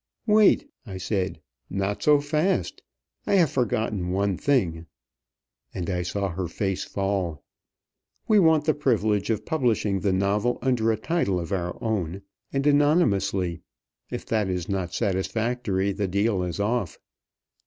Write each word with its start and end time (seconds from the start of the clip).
"Wait," 0.25 0.67
I 0.83 0.97
said, 0.97 1.39
"not 1.69 2.01
so 2.01 2.19
fast. 2.19 2.81
I 3.27 3.35
have 3.35 3.51
forgotten 3.51 4.09
one 4.09 4.35
thing," 4.35 4.87
and 5.75 5.91
I 5.91 6.01
saw 6.01 6.29
her 6.29 6.47
face 6.47 6.83
fall. 6.83 7.43
"We 8.27 8.39
want 8.39 8.65
the 8.65 8.73
privilege 8.73 9.29
of 9.29 9.45
publishing 9.45 9.99
the 9.99 10.11
novel 10.11 10.57
under 10.63 10.91
a 10.91 10.97
title 10.97 11.39
of 11.39 11.51
our 11.51 11.77
own, 11.83 12.23
and 12.51 12.65
anonymously. 12.65 13.61
If 14.09 14.25
that 14.25 14.49
is 14.49 14.67
not 14.67 14.91
satisfactory, 14.95 15.91
the 15.91 16.07
deal 16.07 16.41
is 16.41 16.59
off." 16.59 16.97